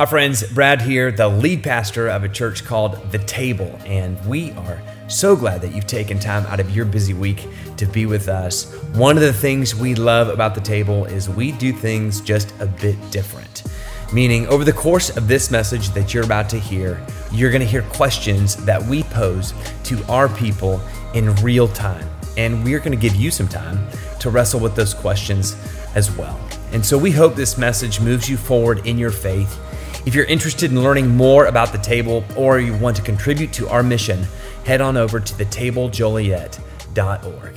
[0.00, 0.42] Hi, friends.
[0.42, 5.36] Brad here, the lead pastor of a church called The Table, and we are so
[5.36, 8.72] glad that you've taken time out of your busy week to be with us.
[8.94, 12.66] One of the things we love about The Table is we do things just a
[12.66, 13.64] bit different.
[14.10, 17.68] Meaning, over the course of this message that you're about to hear, you're going to
[17.68, 19.52] hear questions that we pose
[19.84, 20.80] to our people
[21.12, 22.08] in real time.
[22.38, 23.86] And we're going to give you some time
[24.20, 25.56] to wrestle with those questions
[25.94, 26.40] as well.
[26.72, 29.58] And so we hope this message moves you forward in your faith.
[30.06, 33.68] If you're interested in learning more about the table or you want to contribute to
[33.68, 34.26] our mission,
[34.64, 37.54] head on over to thetablejoliet.org.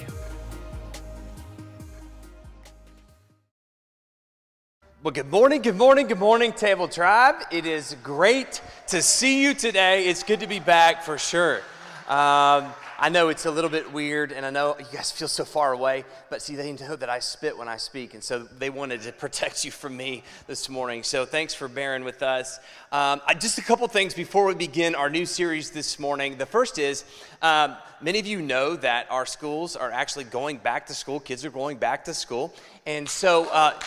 [5.01, 7.35] Well, good morning, good morning, good morning, Table Tribe.
[7.51, 10.07] It is great to see you today.
[10.07, 11.61] It's good to be back for sure.
[12.07, 15.43] Um, I know it's a little bit weird, and I know you guys feel so
[15.43, 18.69] far away, but see, they know that I spit when I speak, and so they
[18.69, 21.03] wanted to protect you from me this morning.
[21.03, 22.59] So thanks for bearing with us.
[22.93, 26.37] Um, I, just a couple things before we begin our new series this morning.
[26.37, 27.03] The first is
[27.41, 31.43] um, many of you know that our schools are actually going back to school, kids
[31.43, 32.53] are going back to school,
[32.85, 33.49] and so.
[33.49, 33.77] Uh,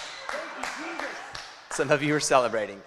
[1.70, 2.82] some of you are celebrating.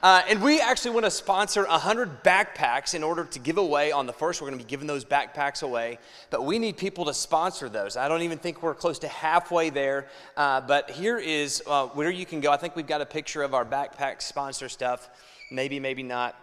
[0.00, 4.06] Uh, and we actually want to sponsor 100 backpacks in order to give away on
[4.06, 4.40] the first.
[4.40, 5.98] We're going to be giving those backpacks away,
[6.30, 7.96] but we need people to sponsor those.
[7.96, 12.10] I don't even think we're close to halfway there, uh, but here is uh, where
[12.10, 12.52] you can go.
[12.52, 15.10] I think we've got a picture of our backpack sponsor stuff.
[15.50, 16.36] Maybe, maybe not.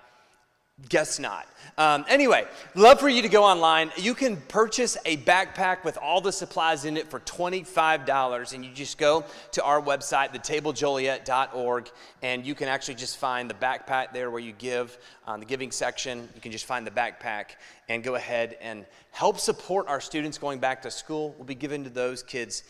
[0.90, 1.48] Guess not.
[1.78, 2.46] Um, anyway,
[2.76, 3.92] love for you to go online.
[3.96, 8.72] You can purchase a backpack with all the supplies in it for $25, and you
[8.74, 9.24] just go
[9.54, 11.90] to our website, thetablejoliet.org,
[12.22, 15.72] and you can actually just find the backpack there where you give, um, the giving
[15.72, 16.28] section.
[16.36, 17.52] You can just find the backpack
[17.88, 21.36] and go ahead and help support our students going back to school.
[21.38, 22.64] We'll be giving to those kids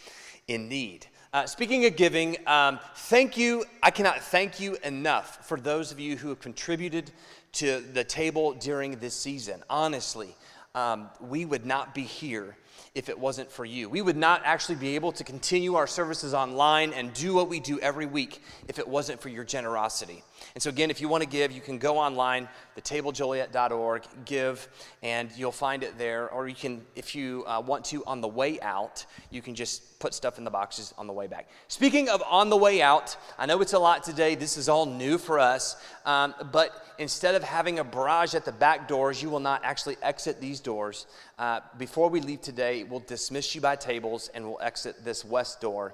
[0.47, 1.07] in need.
[1.35, 3.65] Uh, speaking of giving, um, thank you.
[3.83, 7.11] I cannot thank you enough for those of you who have contributed
[7.51, 9.61] to the table during this season.
[9.69, 10.33] Honestly,
[10.75, 12.55] um, we would not be here
[12.93, 13.89] if it wasn't for you.
[13.89, 17.59] We would not actually be able to continue our services online and do what we
[17.59, 20.23] do every week if it wasn't for your generosity.
[20.55, 24.69] And so, again, if you want to give, you can go online, thetablejoliet.org, give,
[25.03, 26.29] and you'll find it there.
[26.29, 29.99] Or you can, if you uh, want to, on the way out, you can just
[29.99, 31.49] put stuff in the boxes on the way back.
[31.67, 34.35] Speaking of on the way out, I know it's a lot today.
[34.35, 35.75] This is all new for us.
[36.05, 39.97] Um, but instead of having a barrage at the back doors, you will not actually
[40.01, 41.05] exit these doors.
[41.37, 45.59] Uh, before we leave today, we'll dismiss you by tables and we'll exit this west
[45.59, 45.93] door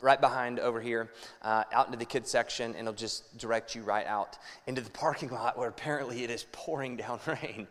[0.00, 1.12] right behind over here
[1.42, 4.36] uh, out into the kids section and it'll just direct you right out
[4.66, 7.68] into the parking lot where apparently it is pouring down rain.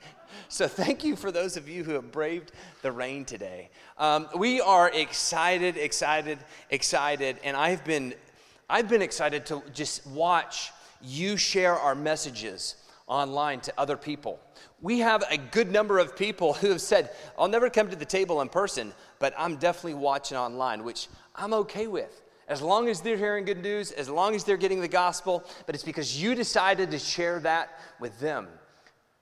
[0.47, 2.53] So thank you for those of you who have braved
[2.83, 3.69] the rain today.
[3.97, 8.13] Um, we are excited, excited, excited, and I've been,
[8.69, 12.75] I've been excited to just watch you share our messages
[13.09, 14.39] online to other people.
[14.81, 18.05] We have a good number of people who have said, I'll never come to the
[18.05, 22.21] table in person, but I'm definitely watching online, which I'm okay with.
[22.47, 25.75] As long as they're hearing good news, as long as they're getting the gospel, but
[25.75, 28.47] it's because you decided to share that with them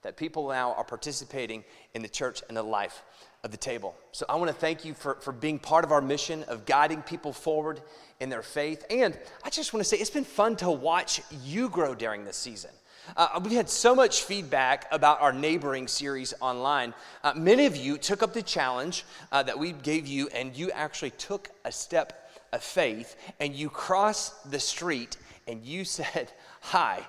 [0.04, 3.04] that people now are participating in the church and the life
[3.44, 3.96] of the table.
[4.14, 7.02] So I want to thank you for, for being part of our mission of guiding
[7.02, 7.82] people forward
[8.22, 8.86] in their faith.
[8.90, 12.38] And I just want to say it's been fun to watch you grow during this
[12.38, 12.72] season.
[13.16, 16.94] Uh, we had so much feedback about our neighboring series online.
[17.24, 20.72] Uh, many of you took up the challenge uh, that we gave you, and you
[20.72, 25.18] actually took a step of faith and you crossed the street
[25.48, 26.32] and you said
[26.62, 27.02] hi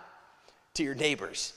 [0.75, 1.55] to your neighbors.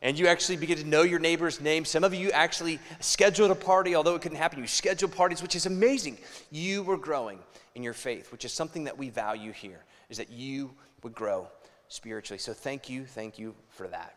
[0.00, 1.84] And you actually begin to know your neighbor's name.
[1.84, 4.60] Some of you actually scheduled a party, although it couldn't happen.
[4.60, 6.18] You scheduled parties, which is amazing.
[6.52, 7.40] You were growing
[7.74, 10.70] in your faith, which is something that we value here, is that you
[11.02, 11.48] would grow
[11.88, 12.38] spiritually.
[12.38, 14.14] So thank you, thank you for that.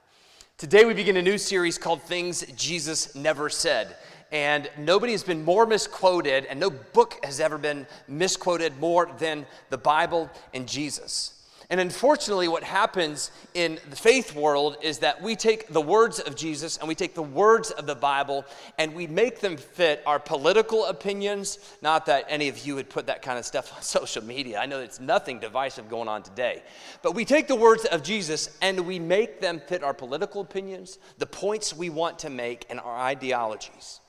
[0.57, 3.95] Today we begin a new series called Things Jesus Never Said.
[4.31, 9.45] And nobody has been more misquoted, and no book has ever been misquoted more than
[9.69, 11.40] the Bible and Jesus.
[11.71, 16.35] And unfortunately, what happens in the faith world is that we take the words of
[16.35, 18.43] Jesus and we take the words of the Bible
[18.77, 21.59] and we make them fit our political opinions.
[21.81, 24.59] Not that any of you would put that kind of stuff on social media.
[24.59, 26.61] I know it's nothing divisive going on today.
[27.01, 30.99] But we take the words of Jesus and we make them fit our political opinions,
[31.19, 34.01] the points we want to make, and our ideologies.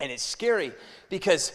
[0.00, 0.72] And it's scary
[1.08, 1.52] because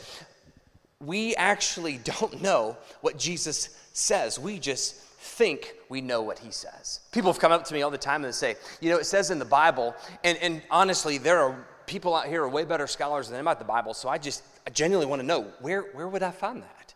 [1.02, 4.40] we actually don't know what Jesus says.
[4.40, 4.96] We just
[5.30, 7.00] think we know what he says.
[7.12, 9.32] People have come up to me all the time and say, you know, it says
[9.32, 13.30] in the Bible, and, and honestly, there are people out here are way better scholars
[13.30, 16.24] than about the Bible, so I just I genuinely want to know where, where would
[16.24, 16.94] I find that?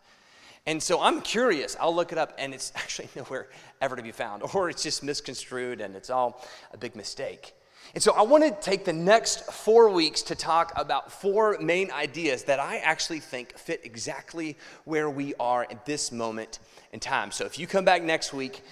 [0.66, 1.76] And so I'm curious.
[1.78, 3.48] I'll look it up, and it's actually nowhere
[3.80, 7.54] ever to be found, or it's just misconstrued and it's all a big mistake.
[7.94, 11.92] And so I want to take the next four weeks to talk about four main
[11.92, 16.58] ideas that I actually think fit exactly where we are at this moment
[16.92, 17.30] in time.
[17.30, 18.62] So if you come back next week,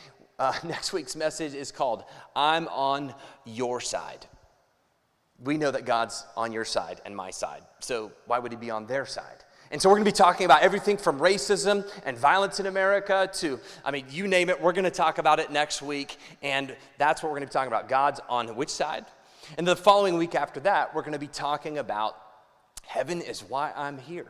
[0.41, 2.03] uh, next week's message is called
[2.35, 3.15] I'm on
[3.45, 4.27] Your Side.
[5.39, 7.63] We know that God's on your side and my side.
[7.81, 9.42] So why would he be on their side?
[9.73, 13.31] And so we're going to be talking about everything from racism and violence in America
[13.37, 16.19] to, I mean, you name it, we're going to talk about it next week.
[16.43, 17.89] And that's what we're going to be talking about.
[17.89, 19.07] God's on which side?
[19.57, 22.19] And the following week after that, we're going to be talking about
[22.87, 24.29] heaven is why I'm here.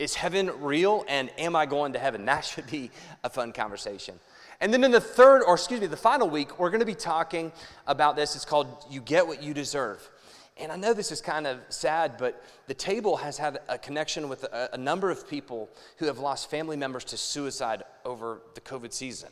[0.00, 2.24] Is heaven real and am I going to heaven?
[2.26, 2.90] That should be
[3.22, 4.18] a fun conversation.
[4.60, 6.94] And then in the third, or excuse me, the final week, we're going to be
[6.94, 7.52] talking
[7.86, 8.34] about this.
[8.34, 10.10] It's called You Get What You Deserve.
[10.58, 14.28] And I know this is kind of sad, but the table has had a connection
[14.28, 15.68] with a, a, number of people
[15.98, 19.28] who have lost family members to suicide over the COVID season.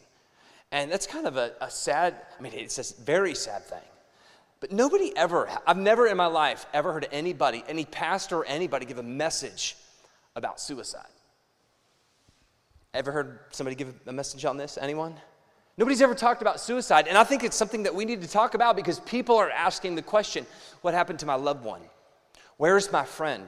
[0.71, 3.79] And that's kind of a, a sad, I mean, it's a very sad thing.
[4.61, 8.85] But nobody ever, I've never in my life ever heard anybody, any pastor or anybody,
[8.85, 9.77] give a message
[10.37, 11.06] about suicide.
[12.93, 14.79] Ever heard somebody give a message on this?
[14.81, 15.15] Anyone?
[15.76, 18.55] Nobody's ever talked about suicide, and I think it's something that we need to talk
[18.55, 20.47] about because people are asking the question
[20.82, 21.81] what happened to my loved one?
[22.59, 23.47] Where's my friend?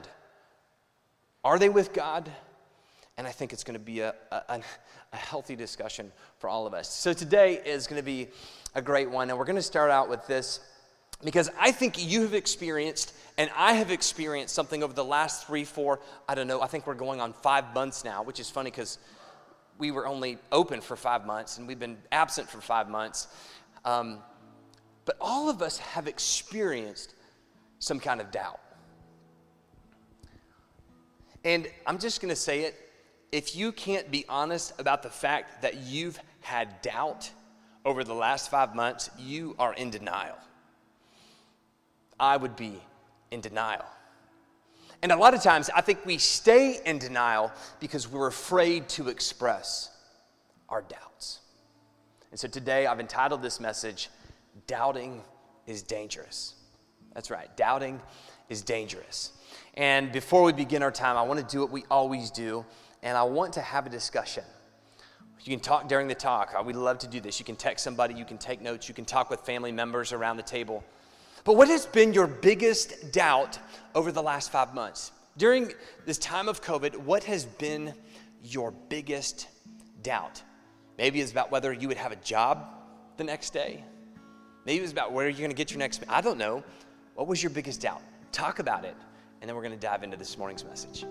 [1.43, 2.29] Are they with God?
[3.17, 4.61] And I think it's going to be a, a,
[5.13, 6.93] a, healthy discussion for all of us.
[6.93, 8.27] So today is going to be
[8.75, 10.59] a great one, and we're going to start out with this
[11.23, 15.63] because I think you have experienced, and I have experienced something over the last three,
[15.63, 18.69] four, I don't know, I think we're going on five months now, which is funny
[18.69, 18.99] because
[19.77, 23.27] we were only open for five months and we've been absent for five months.
[23.85, 24.19] Um,
[25.05, 27.15] but all of us have experienced
[27.79, 28.59] some kind of doubt.
[31.45, 32.75] And I'm just going to say it
[33.31, 37.29] if you can't be honest about the fact that you've had doubt
[37.85, 40.37] over the last five months, you are in denial.
[42.19, 42.81] I would be
[43.31, 43.85] in denial.
[45.03, 49.09] And a lot of times, I think we stay in denial because we're afraid to
[49.09, 49.91] express
[50.69, 51.39] our doubts.
[52.31, 54.09] And so today, I've entitled this message,
[54.65, 55.21] Doubting
[55.65, 56.55] is Dangerous.
[57.13, 58.01] That's right, doubting
[58.49, 59.31] is dangerous.
[59.75, 62.65] And before we begin our time, I want to do what we always do,
[63.03, 64.43] and I want to have a discussion.
[65.43, 66.53] You can talk during the talk.
[66.57, 67.39] Uh, we love to do this.
[67.39, 70.37] You can text somebody, you can take notes, you can talk with family members around
[70.37, 70.83] the table.
[71.43, 73.59] But what has been your biggest doubt
[73.95, 75.11] over the last five months?
[75.37, 75.71] During
[76.05, 77.93] this time of COVID, what has been
[78.43, 79.47] your biggest
[80.01, 80.41] doubt?
[80.97, 82.67] Maybe it's about whether you would have a job
[83.17, 83.83] the next day.
[84.65, 86.03] Maybe it's about where you're going to get your next.
[86.09, 86.63] I don't know.
[87.15, 88.01] What was your biggest doubt?
[88.31, 88.95] Talk about it,
[89.41, 91.05] and then we're going to dive into this morning's message.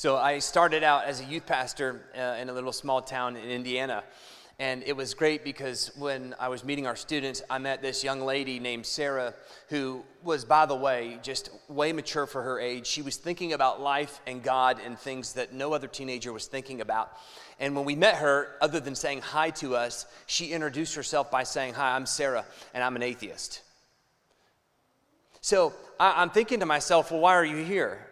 [0.00, 3.50] So I started out as a youth pastor uh, in a little small town in
[3.50, 4.02] Indiana.
[4.58, 8.22] And it was great because when I was meeting our students, I met this young
[8.22, 9.34] lady named Sarah,
[9.68, 12.86] who was, by the way, just way mature for her age.
[12.86, 16.80] She was thinking about life and God and things that no other teenager was thinking
[16.80, 17.12] about.
[17.58, 21.42] And when we met her, other than saying hi to us, she introduced herself by
[21.42, 23.60] saying, Hi, I'm Sarah, and I'm an atheist.
[25.42, 28.06] So I, am thinking to myself, Well, why are you here?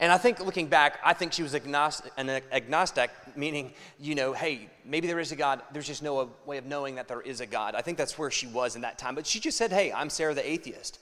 [0.00, 4.32] And I think looking back, I think she was agnostic, an agnostic, meaning, you know,
[4.32, 5.60] hey, maybe there is a God.
[5.72, 7.74] There's just no uh, way of knowing that there is a God.
[7.74, 9.14] I think that's where she was in that time.
[9.14, 10.98] But she just said, hey, I'm Sarah the atheist.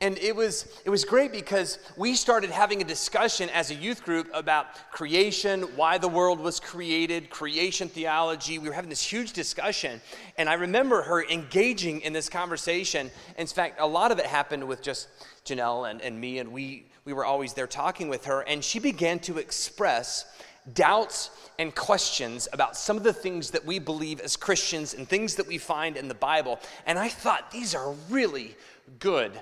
[0.00, 4.04] And it was, it was great because we started having a discussion as a youth
[4.04, 8.58] group about creation, why the world was created, creation theology.
[8.58, 10.00] We were having this huge discussion.
[10.38, 13.10] And I remember her engaging in this conversation.
[13.36, 15.08] In fact, a lot of it happened with just
[15.44, 18.78] Janelle and, and me, and we we were always there talking with her, and she
[18.78, 20.26] began to express
[20.74, 25.34] doubts and questions about some of the things that we believe as Christians and things
[25.36, 26.60] that we find in the Bible.
[26.86, 28.56] And I thought these are really
[29.00, 29.32] good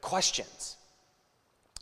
[0.00, 0.76] questions.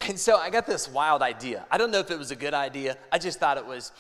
[0.03, 1.65] And so I got this wild idea.
[1.71, 3.93] I don't know if it was a good idea, I just thought it was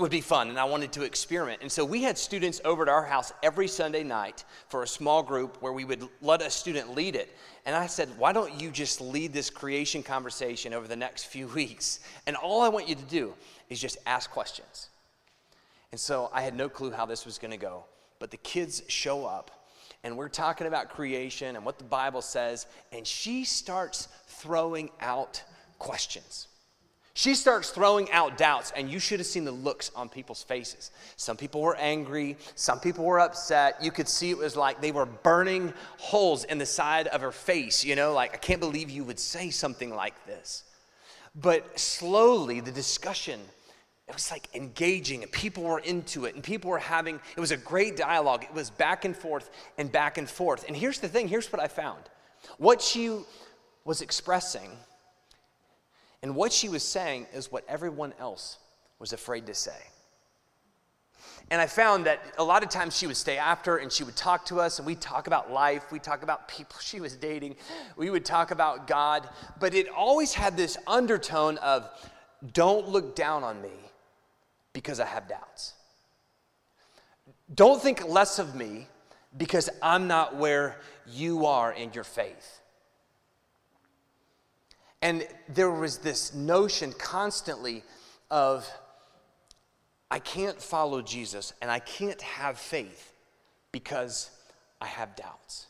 [0.00, 1.62] would be fun and I wanted to experiment.
[1.62, 5.22] And so we had students over to our house every Sunday night for a small
[5.22, 7.36] group where we would let a student lead it.
[7.66, 11.46] And I said, Why don't you just lead this creation conversation over the next few
[11.54, 12.00] weeks?
[12.26, 13.34] And all I want you to do
[13.68, 14.88] is just ask questions.
[15.92, 17.84] And so I had no clue how this was going to go.
[18.18, 19.50] But the kids show up
[20.02, 22.66] and we're talking about creation and what the Bible says.
[22.92, 25.42] And she starts throwing out
[25.78, 26.48] questions.
[27.20, 30.90] She starts throwing out doubts, and you should have seen the looks on people's faces.
[31.16, 33.76] Some people were angry, some people were upset.
[33.82, 37.30] You could see it was like they were burning holes in the side of her
[37.30, 40.64] face, you know, like, I can't believe you would say something like this.
[41.34, 43.38] But slowly, the discussion
[44.08, 47.50] it was like engaging and people were into it and people were having it was
[47.50, 51.06] a great dialogue it was back and forth and back and forth and here's the
[51.06, 52.02] thing here's what i found
[52.58, 53.20] what she
[53.84, 54.68] was expressing
[56.22, 58.58] and what she was saying is what everyone else
[58.98, 59.76] was afraid to say.
[61.50, 64.16] And I found that a lot of times she would stay after and she would
[64.16, 67.56] talk to us and we'd talk about life, we'd talk about people she was dating,
[67.96, 71.88] we would talk about God, but it always had this undertone of
[72.52, 73.72] don't look down on me
[74.72, 75.74] because I have doubts.
[77.52, 78.86] Don't think less of me
[79.36, 82.59] because I'm not where you are in your faith.
[85.02, 87.82] And there was this notion constantly
[88.30, 88.70] of,
[90.10, 93.12] I can't follow Jesus and I can't have faith
[93.72, 94.30] because
[94.80, 95.66] I have doubts.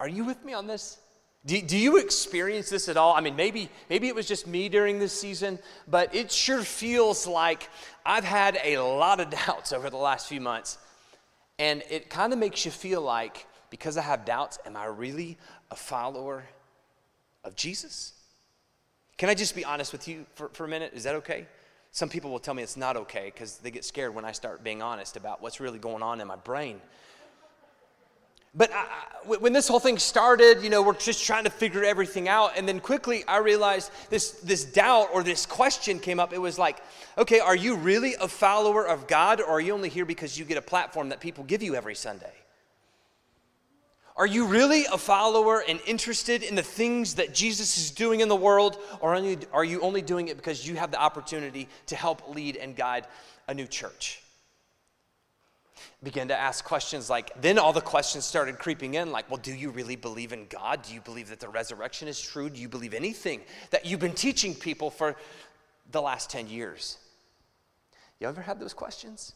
[0.00, 0.98] Are, you with me on this?
[1.44, 3.14] Do, do you experience this at all?
[3.14, 7.26] I mean, maybe, maybe it was just me during this season, but it sure feels
[7.26, 7.68] like
[8.06, 10.78] I've had a lot of doubts over the last few months.
[11.58, 15.36] And it kind of makes you feel like, because I have doubts, am I really
[15.70, 16.44] a follower
[17.44, 18.12] of Jesus?
[19.16, 20.92] Can I just be honest with you for, for a minute?
[20.94, 21.46] Is that okay?
[21.92, 24.64] Some people will tell me it's not okay because they get scared when I start
[24.64, 26.80] being honest about what's really going on in my brain.
[28.56, 28.84] But I,
[29.26, 32.52] when this whole thing started, you know, we're just trying to figure everything out.
[32.56, 36.32] And then quickly I realized this, this doubt or this question came up.
[36.32, 36.78] It was like,
[37.18, 40.44] okay, are you really a follower of God or are you only here because you
[40.44, 42.32] get a platform that people give you every Sunday?
[44.16, 48.28] Are you really a follower and interested in the things that Jesus is doing in
[48.28, 49.14] the world, or
[49.52, 53.08] are you only doing it because you have the opportunity to help lead and guide
[53.48, 54.20] a new church?
[56.02, 59.52] Begin to ask questions like, then all the questions started creeping in, like, well, do
[59.52, 60.82] you really believe in God?
[60.82, 62.48] Do you believe that the resurrection is true?
[62.48, 63.40] Do you believe anything
[63.70, 65.16] that you've been teaching people for
[65.90, 66.98] the last 10 years?
[68.20, 69.32] You ever had those questions?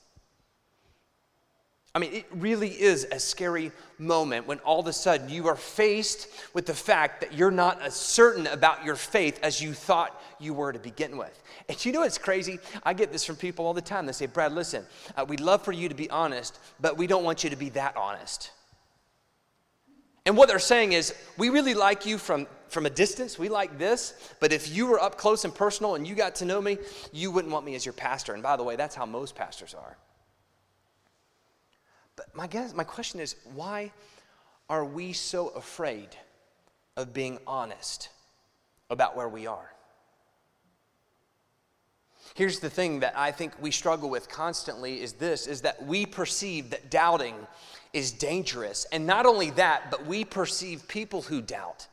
[1.94, 5.56] I mean, it really is a scary moment when all of a sudden you are
[5.56, 10.20] faced with the fact that you're not as certain about your faith as you thought
[10.38, 11.42] you were to begin with.
[11.68, 12.60] And you know what's crazy?
[12.84, 14.06] I get this from people all the time.
[14.06, 14.84] They say, Brad, listen,
[15.16, 17.70] uh, we'd love for you to be honest, but we don't want you to be
[17.70, 18.52] that honest.
[20.26, 23.38] And what they're saying is, we really like you from, from a distance.
[23.38, 24.34] We like this.
[24.40, 26.76] But if you were up close and personal and you got to know me,
[27.12, 28.34] you wouldn't want me as your pastor.
[28.34, 29.96] And by the way, that's how most pastors are.
[32.18, 33.92] But my guess, my question is, why
[34.68, 36.08] are we so afraid
[36.96, 38.08] of being honest
[38.90, 39.72] about where we are?
[42.34, 46.06] Here's the thing that I think we struggle with constantly is this is that we
[46.06, 47.34] perceive that doubting
[47.92, 48.84] is dangerous.
[48.90, 51.86] And not only that, but we perceive people who doubt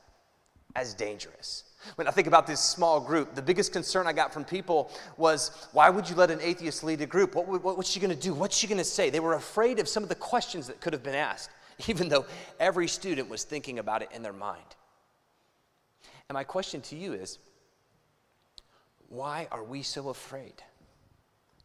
[0.76, 1.64] as dangerous.
[1.96, 5.68] When I think about this small group, the biggest concern I got from people was
[5.72, 7.36] why would you let an atheist lead a group?
[7.36, 8.34] What, what, what's she going to do?
[8.34, 9.10] What's she going to say?
[9.10, 11.52] They were afraid of some of the questions that could have been asked,
[11.88, 12.26] even though
[12.60, 14.76] every student was thinking about it in their mind.
[16.28, 17.38] And my question to you is
[19.10, 20.64] why are we so afraid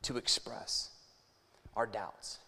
[0.03, 0.91] to express
[1.75, 2.39] our doubts?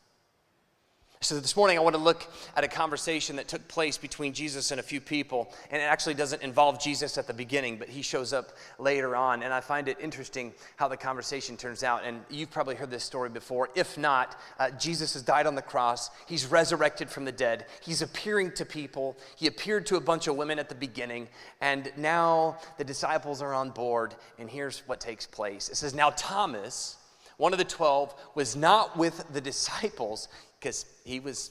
[1.23, 2.27] So, this morning I want to look
[2.57, 5.53] at a conversation that took place between Jesus and a few people.
[5.71, 8.51] And it actually doesn't involve Jesus at the beginning, but he shows up
[8.81, 9.45] later on.
[9.45, 12.03] And I find it interesting how the conversation turns out.
[12.05, 13.71] And you've probably heard this story before.
[13.77, 18.03] If not, uh, Jesus has died on the cross, he's resurrected from the dead, he's
[18.03, 19.17] appearing to people.
[19.37, 21.29] He appeared to a bunch of women at the beginning.
[21.61, 24.17] And now the disciples are on board.
[24.41, 26.97] And here's what takes place it says, Now Thomas,
[27.43, 30.29] one of the twelve, was not with the disciples
[30.61, 31.51] because he was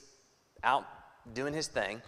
[0.64, 0.86] out
[1.34, 2.02] doing his thing.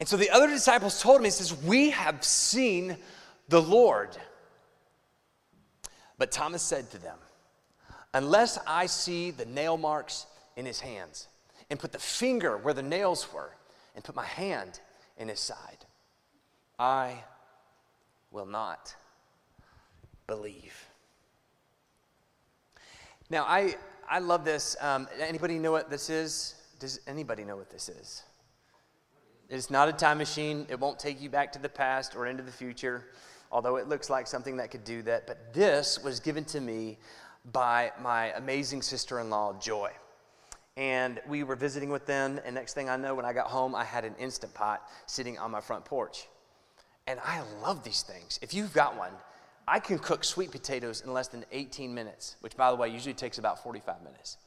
[0.00, 2.96] And so the other disciples told him, he says, We have seen
[3.50, 4.16] the Lord.
[6.16, 7.18] But Thomas said to them,
[8.14, 10.24] Unless I see the nail marks
[10.56, 11.28] in his hands,
[11.68, 13.50] and put the finger where the nails were,
[13.94, 14.80] and put my hand
[15.18, 15.84] in his side,
[16.78, 17.24] I
[18.30, 18.96] will not
[20.26, 20.87] believe.
[23.30, 23.76] Now, I,
[24.08, 24.76] I love this.
[24.80, 26.54] Um, anybody know what this is?
[26.78, 28.22] Does anybody know what this is?
[29.50, 30.66] It's not a time machine.
[30.70, 33.04] It won't take you back to the past or into the future,
[33.52, 35.26] although it looks like something that could do that.
[35.26, 36.98] But this was given to me
[37.52, 39.90] by my amazing sister in law, Joy.
[40.76, 43.74] And we were visiting with them, and next thing I know, when I got home,
[43.74, 46.28] I had an Instant Pot sitting on my front porch.
[47.06, 48.38] And I love these things.
[48.42, 49.12] If you've got one,
[49.68, 53.14] I can cook sweet potatoes in less than 18 minutes, which, by the way, usually
[53.14, 54.38] takes about 45 minutes.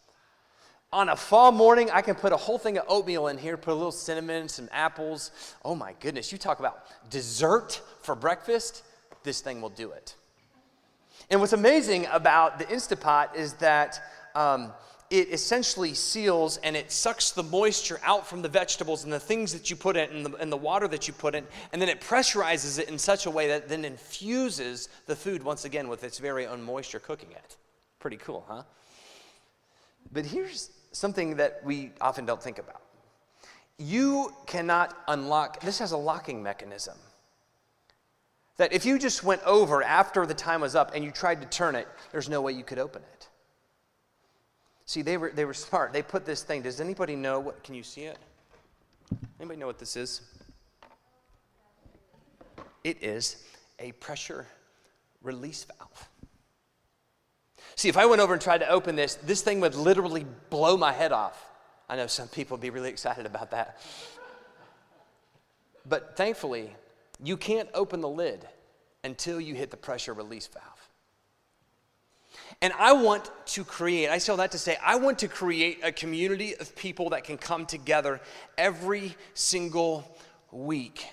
[0.94, 3.72] On a fall morning, I can put a whole thing of oatmeal in here, put
[3.72, 5.32] a little cinnamon, some apples.
[5.64, 8.84] Oh my goodness, you talk about dessert for breakfast,
[9.24, 10.16] this thing will do it.
[11.30, 14.02] And what's amazing about the Instapot is that
[14.36, 14.74] um,
[15.12, 19.52] it essentially seals and it sucks the moisture out from the vegetables and the things
[19.52, 21.90] that you put in and the, and the water that you put in, and then
[21.90, 26.06] it pressurizes it in such a way that then infuses the food once again with
[26.06, 27.58] its very own moisture cooking it.
[28.00, 28.64] Pretty cool, huh?
[30.14, 32.82] But here's something that we often don't think about.
[33.78, 36.98] You cannot unlock, this has a locking mechanism.
[38.56, 41.48] That if you just went over after the time was up and you tried to
[41.48, 43.28] turn it, there's no way you could open it.
[44.92, 45.94] See, they were, they were smart.
[45.94, 46.64] They put this thing.
[46.64, 47.64] Does anybody know what?
[47.64, 48.18] Can you see it?
[49.40, 50.20] Anybody know what this is?
[52.84, 53.42] It is
[53.80, 54.48] a pressure
[55.22, 56.10] release valve.
[57.78, 60.76] See, if I went over and tried to open this, this thing would literally blow
[60.76, 61.42] my head off.
[61.88, 63.80] I know some people would be really excited about that.
[65.88, 66.76] But thankfully,
[67.24, 68.46] you can't open the lid
[69.06, 70.71] until you hit the pressure release valve.
[72.62, 75.80] And I want to create, I say all that to say, I want to create
[75.84, 78.22] a community of people that can come together
[78.58, 80.16] every single
[80.52, 81.08] week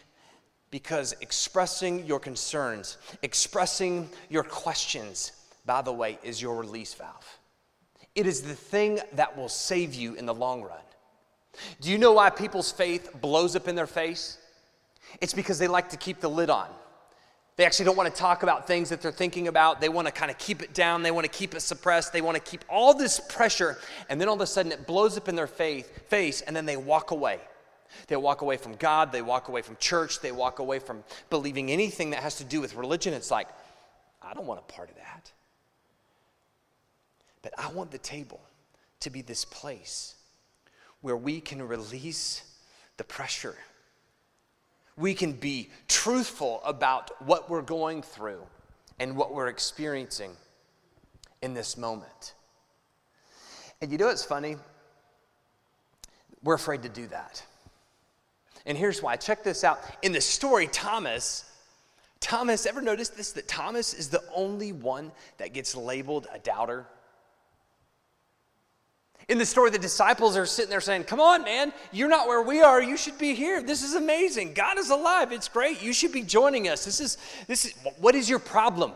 [0.71, 5.33] because expressing your concerns, expressing your questions,
[5.65, 7.39] by the way, is your release valve.
[8.15, 10.81] It is the thing that will save you in the long run.
[11.81, 14.39] Do you know why people's faith blows up in their face?
[15.21, 16.69] It's because they like to keep the lid on.
[17.59, 19.81] They actually don't want to talk about things that they're thinking about.
[19.81, 21.03] They want to kind of keep it down.
[21.03, 22.13] They want to keep it suppressed.
[22.13, 23.79] They want to keep all this pressure.
[24.09, 26.67] And then all of a sudden it blows up in their faith, face, and then
[26.67, 27.41] they walk away.
[28.07, 29.11] They walk away from God.
[29.11, 30.21] They walk away from church.
[30.21, 33.13] They walk away from believing anything that has to do with religion.
[33.13, 33.49] It's like,
[34.23, 35.33] I don't want a part of that.
[37.43, 38.41] But I want the table
[39.01, 40.15] to be this place
[41.01, 42.45] where we can release
[42.99, 43.57] the pressure.
[44.99, 48.43] We can be truthful about what we're going through
[48.99, 50.33] and what we're experiencing
[51.41, 52.35] in this moment.
[53.81, 54.57] And you know what's funny?
[56.43, 57.43] We're afraid to do that.
[58.67, 59.17] And here's why.
[59.17, 59.81] Check this out.
[60.03, 61.45] In the story, Thomas,
[62.21, 63.33] Thomas, ever noticed this?
[63.33, 66.87] That Thomas is the only one that gets labeled a doubter?
[69.29, 72.41] In the story, the disciples are sitting there saying, Come on, man, you're not where
[72.41, 72.83] we are.
[72.83, 73.63] You should be here.
[73.63, 74.55] This is amazing.
[74.55, 75.33] God is alive.
[75.33, 75.83] It's great.
[75.83, 76.87] You should be joining us.
[76.87, 78.93] This is, this is, what is your problem?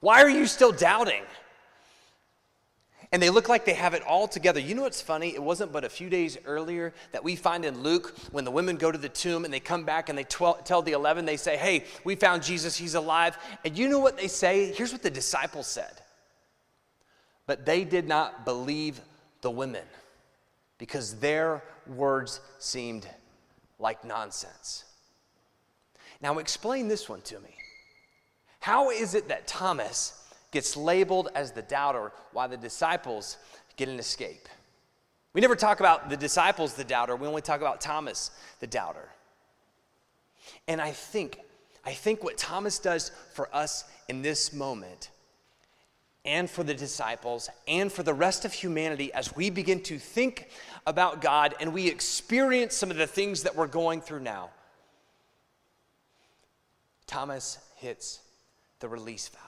[0.00, 1.22] Why are you still doubting?
[3.12, 4.58] And they look like they have it all together.
[4.58, 5.34] You know what's funny?
[5.34, 8.74] It wasn't but a few days earlier that we find in Luke when the women
[8.74, 11.56] go to the tomb and they come back and they tell the 11, they say,
[11.56, 12.76] Hey, we found Jesus.
[12.76, 13.38] He's alive.
[13.64, 14.72] And you know what they say?
[14.72, 15.92] Here's what the disciples said.
[17.46, 19.00] But they did not believe
[19.44, 19.84] the women
[20.78, 23.06] because their words seemed
[23.78, 24.84] like nonsense.
[26.20, 27.54] Now, explain this one to me.
[28.60, 33.36] How is it that Thomas gets labeled as the doubter while the disciples
[33.76, 34.48] get an escape?
[35.34, 37.14] We never talk about the disciples, the doubter.
[37.14, 38.30] We only talk about Thomas,
[38.60, 39.10] the doubter.
[40.66, 41.40] And I think,
[41.84, 45.10] I think what Thomas does for us in this moment
[46.24, 50.48] and for the disciples and for the rest of humanity as we begin to think
[50.86, 54.50] about God and we experience some of the things that we're going through now.
[57.06, 58.20] Thomas hits
[58.80, 59.44] the release valve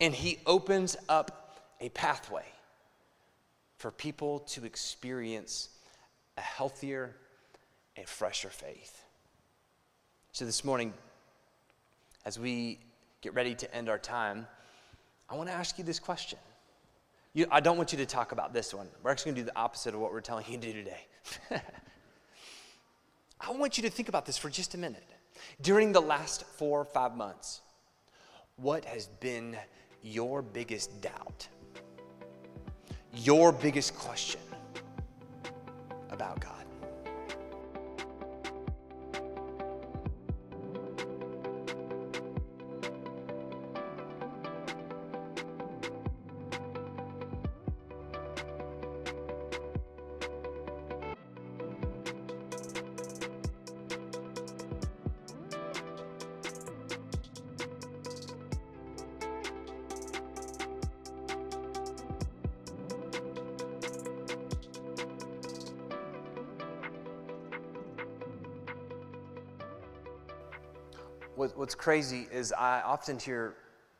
[0.00, 2.44] and he opens up a pathway
[3.76, 5.70] for people to experience
[6.36, 7.16] a healthier
[7.96, 9.04] and fresher faith.
[10.32, 10.92] So, this morning,
[12.24, 12.78] as we
[13.20, 14.46] get ready to end our time,
[15.30, 16.38] I want to ask you this question.
[17.32, 18.88] You, I don't want you to talk about this one.
[19.02, 21.02] We're actually going to do the opposite of what we're telling you to do today.
[23.40, 25.04] I want you to think about this for just a minute.
[25.62, 27.60] During the last four or five months,
[28.56, 29.56] what has been
[30.02, 31.46] your biggest doubt?
[33.14, 34.40] Your biggest question
[36.10, 36.59] about God?
[71.40, 73.54] What, what's crazy is I often hear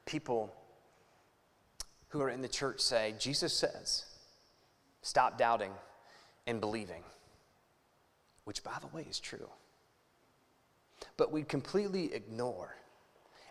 [0.04, 0.54] people
[2.08, 4.04] who are in the church say, Jesus says,
[5.00, 5.70] stop doubting
[6.46, 7.02] and believing,
[8.44, 9.48] which, by the way, is true.
[11.16, 12.76] But we completely ignore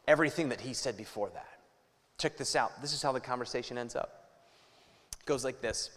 [0.08, 1.50] everything that he said before that.
[2.20, 2.80] Check this out.
[2.84, 4.30] This is how the conversation ends up.
[5.20, 5.90] It goes like this.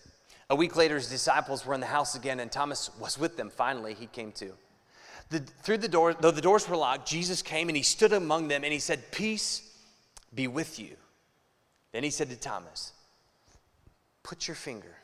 [0.48, 3.50] A week later, his disciples were in the house again, and Thomas was with them.
[3.50, 4.55] Finally, he came to.
[5.30, 8.48] The, through the door, though the doors were locked, Jesus came and he stood among
[8.48, 9.70] them and he said, Peace
[10.35, 10.96] be with you.
[11.92, 12.92] Then he said to Thomas,
[14.22, 14.96] Put your finger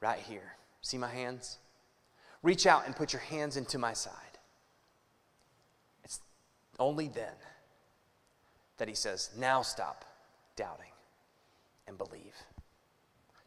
[0.00, 0.54] right here.
[0.82, 1.58] See my hands?
[2.42, 4.14] Reach out and put your hands into my side.
[6.04, 6.20] It's
[6.78, 7.34] only then
[8.78, 10.04] that he says, Now stop
[10.56, 10.92] doubting
[11.86, 12.34] and believe.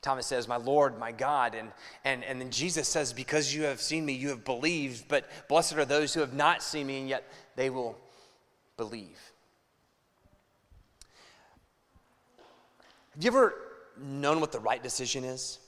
[0.03, 1.55] Thomas says, My Lord, my God.
[1.55, 1.71] And,
[2.05, 5.07] and, and then Jesus says, Because you have seen me, you have believed.
[5.07, 7.23] But blessed are those who have not seen me, and yet
[7.55, 7.97] they will
[8.77, 9.19] believe.
[13.15, 13.55] Have you ever
[13.97, 15.59] known what the right decision is,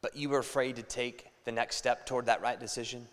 [0.00, 3.06] but you were afraid to take the next step toward that right decision?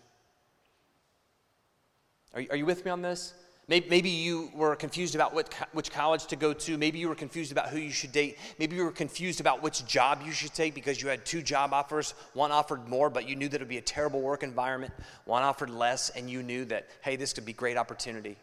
[2.34, 3.34] Are are you with me on this?
[3.68, 6.78] Maybe, you were confused about which college to go to.
[6.78, 8.38] Maybe you were confused about who you should date.
[8.60, 11.72] Maybe you were confused about which job you should take because you had two job
[11.72, 12.14] offers.
[12.34, 14.94] One offered more, but you knew that it would be a terrible work environment.
[15.24, 18.36] One offered less, and you knew that, hey, this could be great opportunity.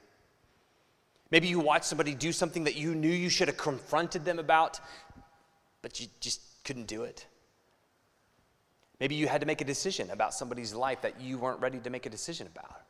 [1.32, 4.82] Maybe you watched somebody do something that you knew you should have confronted them about,
[5.82, 7.26] but you just couldn't do it.
[9.00, 11.90] Maybe you had to make a decision about somebody's life that you weren't ready to
[11.90, 12.82] make a decision about.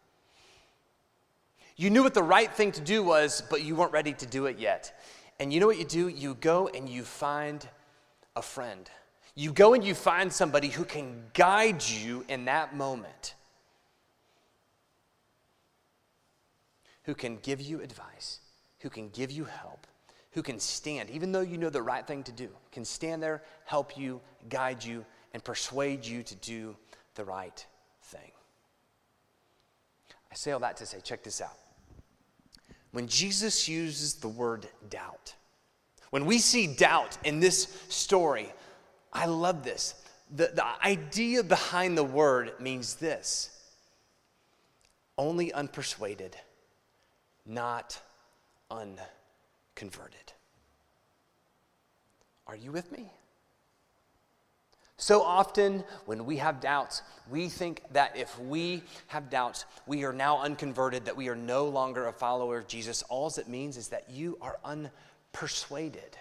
[1.76, 4.46] You knew what the right thing to do was, but you weren't ready to do
[4.46, 5.00] it yet.
[5.40, 6.08] And you know what you do?
[6.08, 7.68] You go and you find
[8.36, 8.90] a friend.
[9.36, 13.34] You go and you find somebody who can guide you in that moment.
[17.04, 18.40] who can give you advice,
[18.80, 19.88] who can give you help,
[20.32, 23.44] who can stand, even though you know the right thing to do, can stand there,
[23.66, 26.76] help you, guide you, and persuade you to do
[27.16, 27.66] the right
[28.04, 28.32] thing.
[30.32, 31.58] I say all that to say, check this out.
[32.94, 35.34] When Jesus uses the word doubt,
[36.12, 38.52] when we see doubt in this story,
[39.12, 39.96] I love this.
[40.34, 43.50] The, the idea behind the word means this
[45.18, 46.34] only unpersuaded
[47.46, 48.00] not
[48.72, 50.34] unconverted.
[52.48, 53.12] Are you with me?
[55.04, 60.14] So often, when we have doubts, we think that if we have doubts, we are
[60.14, 63.04] now unconverted, that we are no longer a follower of Jesus.
[63.10, 66.14] All it means is that you are unpersuaded.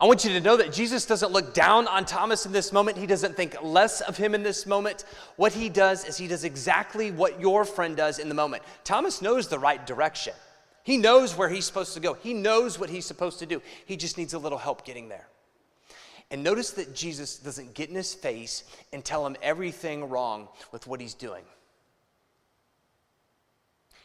[0.00, 2.96] I want you to know that Jesus doesn't look down on Thomas in this moment.
[2.96, 5.06] He doesn't think less of him in this moment.
[5.34, 8.62] What he does is he does exactly what your friend does in the moment.
[8.84, 10.34] Thomas knows the right direction,
[10.84, 13.60] he knows where he's supposed to go, he knows what he's supposed to do.
[13.84, 15.26] He just needs a little help getting there.
[16.30, 20.86] And notice that Jesus doesn't get in his face and tell him everything wrong with
[20.86, 21.42] what he's doing.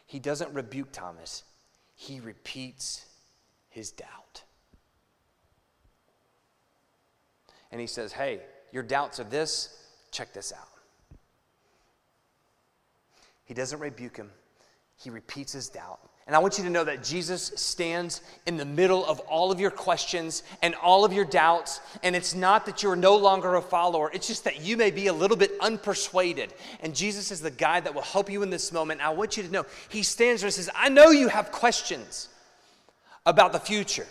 [0.06, 1.44] He doesn't rebuke Thomas,
[1.94, 3.06] he repeats
[3.70, 4.42] his doubt.
[7.76, 8.40] and he says, Hey,
[8.72, 9.76] your doubts are this,
[10.10, 10.68] check this out.
[13.44, 14.30] He doesn't rebuke him,
[14.96, 16.00] he repeats his doubt.
[16.26, 19.60] And I want you to know that Jesus stands in the middle of all of
[19.60, 21.80] your questions and all of your doubts.
[22.02, 25.06] And it's not that you're no longer a follower, it's just that you may be
[25.06, 26.50] a little bit unpersuaded.
[26.80, 29.00] And Jesus is the guy that will help you in this moment.
[29.06, 32.28] I want you to know, He stands there and says, I know you have questions
[33.24, 34.06] about the future.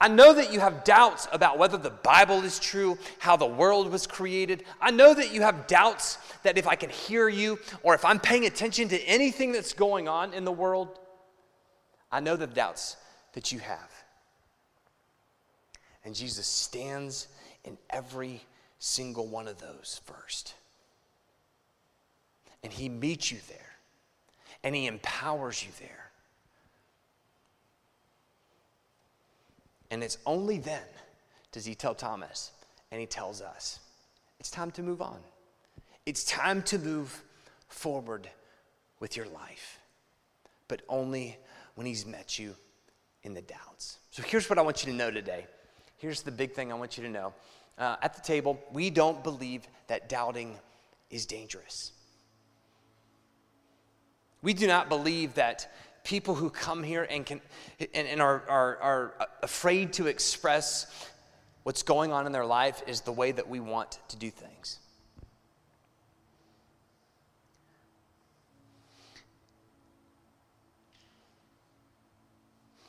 [0.00, 3.92] I know that you have doubts about whether the Bible is true, how the world
[3.92, 4.64] was created.
[4.80, 8.18] I know that you have doubts that if I can hear you or if I'm
[8.18, 10.98] paying attention to anything that's going on in the world,
[12.10, 12.96] I know the doubts
[13.34, 13.90] that you have.
[16.02, 17.28] And Jesus stands
[17.64, 18.40] in every
[18.78, 20.54] single one of those first.
[22.62, 23.76] And he meets you there,
[24.64, 26.09] and he empowers you there.
[29.90, 30.82] And it's only then
[31.52, 32.52] does he tell Thomas
[32.90, 33.80] and he tells us
[34.38, 35.18] it's time to move on.
[36.06, 37.22] It's time to move
[37.68, 38.28] forward
[39.00, 39.78] with your life,
[40.68, 41.36] but only
[41.74, 42.54] when he's met you
[43.22, 43.98] in the doubts.
[44.10, 45.46] So here's what I want you to know today.
[45.98, 47.34] Here's the big thing I want you to know.
[47.78, 50.58] Uh, at the table, we don't believe that doubting
[51.10, 51.92] is dangerous.
[54.42, 55.70] We do not believe that
[56.10, 57.40] people who come here and, can,
[57.94, 61.08] and, and are, are, are afraid to express
[61.62, 64.80] what's going on in their life is the way that we want to do things.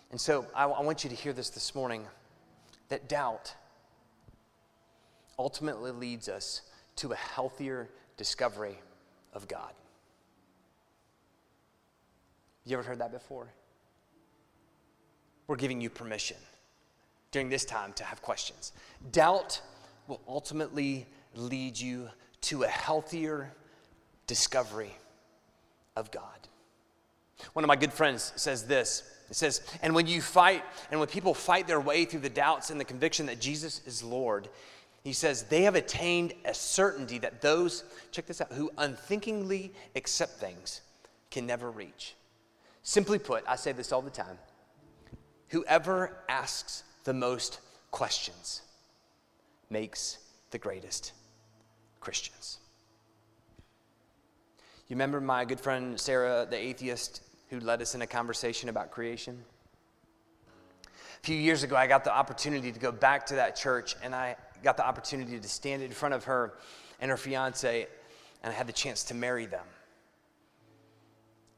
[0.10, 2.07] And so I, I want you to hear this this morning
[2.89, 3.53] that doubt
[5.38, 6.63] ultimately leads us
[6.95, 8.79] to a healthier discovery
[9.31, 9.73] of God.
[12.65, 13.47] You ever heard that before?
[15.47, 16.38] We're giving you permission
[17.32, 18.74] during this time to have questions.
[19.12, 19.62] Doubt
[20.08, 22.10] will ultimately lead you
[22.41, 23.52] to a healthier
[24.28, 24.95] discovery
[25.95, 26.24] of God.
[27.54, 29.04] One of my good friends says this.
[29.30, 32.69] It says, and when you fight, and when people fight their way through the doubts
[32.69, 34.50] and the conviction that Jesus is Lord,
[35.04, 40.34] he says, they have attained a certainty that those, check this out, who unthinkingly accept
[40.34, 40.82] things
[41.32, 42.15] can never reach.
[42.83, 44.37] Simply put, I say this all the time
[45.49, 47.59] whoever asks the most
[47.91, 48.61] questions
[49.69, 50.17] makes
[50.51, 51.11] the greatest
[51.99, 52.57] Christians.
[54.87, 58.91] You remember my good friend Sarah, the atheist, who led us in a conversation about
[58.91, 59.43] creation?
[60.85, 64.15] A few years ago, I got the opportunity to go back to that church, and
[64.15, 66.53] I got the opportunity to stand in front of her
[66.99, 67.87] and her fiance,
[68.43, 69.65] and I had the chance to marry them.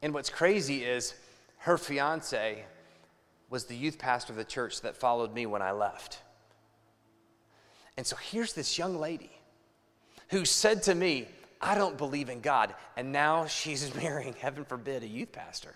[0.04, 1.14] And what's crazy is
[1.60, 2.62] her fiance
[3.48, 6.18] was the youth pastor of the church that followed me when I left.
[7.96, 9.30] And so here's this young lady
[10.28, 11.26] who said to me,
[11.58, 12.74] I don't believe in God.
[12.98, 15.74] And now she's marrying, heaven forbid, a youth pastor.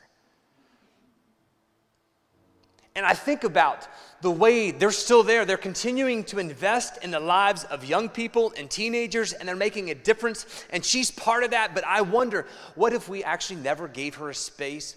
[2.99, 3.87] And I think about
[4.23, 5.45] the way they're still there.
[5.45, 9.91] They're continuing to invest in the lives of young people and teenagers, and they're making
[9.91, 10.47] a difference.
[10.71, 11.77] And she's part of that.
[11.77, 14.97] But I wonder what if we actually never gave her a space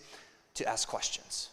[0.55, 1.49] to ask questions?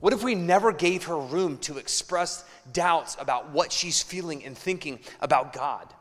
[0.00, 4.58] What if we never gave her room to express doubts about what she's feeling and
[4.58, 5.94] thinking about God?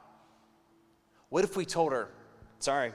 [1.29, 2.09] What if we told her,
[2.57, 2.93] sorry,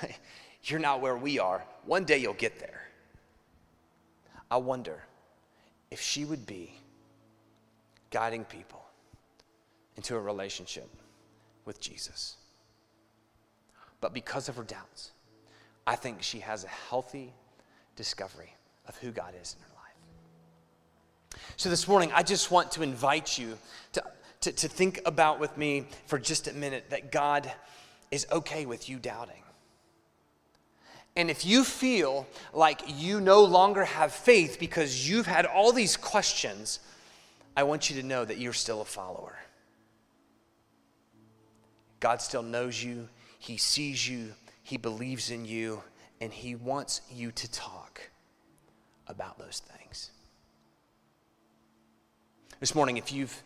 [0.64, 1.64] you're not where we are.
[1.86, 2.82] One day you'll get there.
[4.50, 5.02] I wonder
[5.90, 6.74] if she would be
[8.10, 8.84] guiding people
[9.96, 10.88] into a relationship
[11.64, 12.36] with Jesus.
[14.00, 15.12] But because of her doubts,
[15.86, 17.32] I think she has a healthy
[17.96, 18.54] discovery
[18.86, 21.42] of who God is in her life.
[21.56, 23.56] So this morning, I just want to invite you
[23.92, 24.02] to,
[24.42, 27.50] to, to think about with me for just a minute that God
[28.10, 29.43] is okay with you doubting.
[31.16, 35.96] And if you feel like you no longer have faith because you've had all these
[35.96, 36.80] questions,
[37.56, 39.38] I want you to know that you're still a follower.
[42.00, 44.32] God still knows you, He sees you,
[44.64, 45.82] He believes in you,
[46.20, 48.10] and He wants you to talk
[49.06, 50.10] about those things.
[52.58, 53.42] This morning, if you've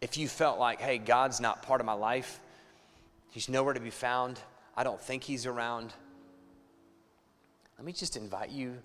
[0.00, 2.40] if you felt like, hey, God's not part of my life,
[3.30, 4.40] He's nowhere to be found,
[4.76, 5.92] I don't think He's around
[7.80, 8.76] let me just invite you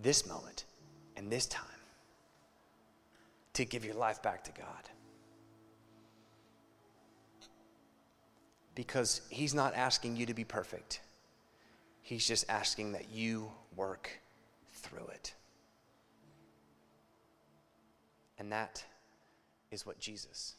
[0.00, 0.64] this moment
[1.16, 1.64] and this time
[3.52, 4.88] to give your life back to God.
[8.76, 11.00] Because He's not asking you to be perfect,
[12.00, 14.08] He's just asking that you work
[14.72, 15.34] through it.
[18.38, 18.84] And that
[19.72, 20.54] is what Jesus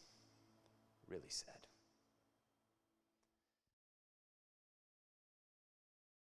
[1.07, 1.58] really said.